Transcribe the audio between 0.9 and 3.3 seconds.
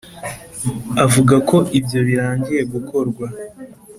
Avuga ko ibyo birangiye gukorwa